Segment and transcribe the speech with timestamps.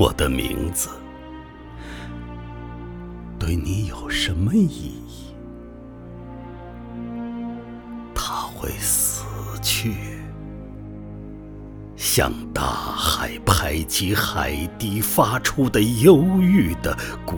[0.00, 0.88] 我的名字
[3.38, 5.34] 对你有什么意义？
[8.14, 9.26] 它会死
[9.60, 10.22] 去，
[11.96, 17.36] 像大海排挤海底发出的忧郁的汩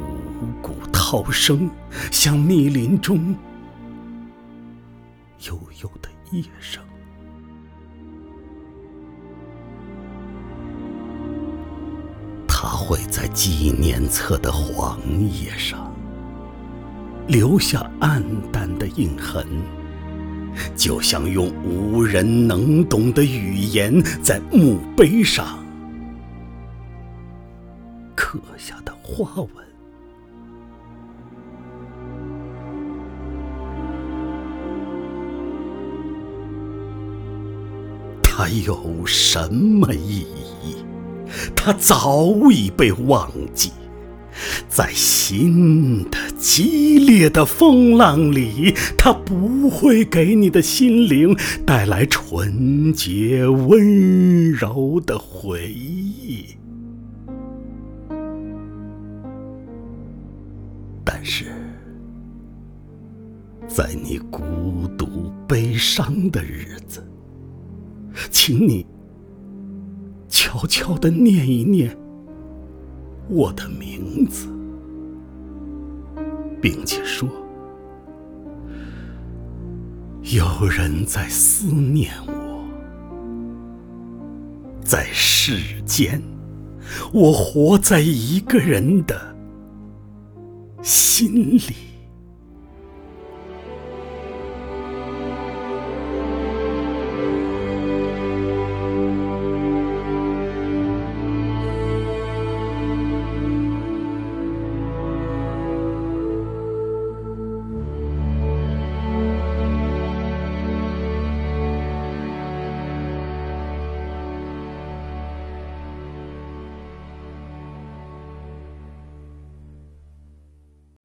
[0.63, 1.69] 汩涛声，
[2.13, 3.35] 像密林中
[5.49, 6.80] 悠悠的夜声。
[12.65, 14.97] 它会在纪念册的黄
[15.29, 15.93] 页上
[17.27, 19.45] 留下暗淡的印痕，
[20.77, 25.59] 就像用无人能懂的语言在墓碑上
[28.15, 29.51] 刻下的花纹。
[38.23, 40.21] 它有什么意
[40.63, 40.77] 义？
[41.55, 43.71] 它早已被忘记，
[44.69, 56.47] 在新的激烈的风浪里，它不会给你的心灵带来纯洁温柔的回忆。
[61.05, 61.46] 但是，
[63.69, 64.43] 在你孤
[64.97, 67.03] 独悲伤的日子，
[68.31, 68.87] 请你。
[70.44, 71.97] 悄悄地念一念
[73.28, 74.49] 我的名字，
[76.60, 77.28] 并且说
[80.34, 82.65] ：“有人在思念我，
[84.83, 86.21] 在世间，
[87.12, 89.37] 我活在一个人的
[90.83, 91.62] 心里。”